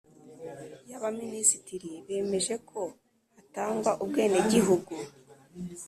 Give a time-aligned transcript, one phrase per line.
[0.89, 2.81] y Abaminisitiri bemeje ko
[3.35, 4.93] hatangwa ubwenegihugu